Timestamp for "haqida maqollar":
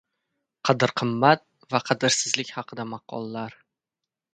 2.59-3.61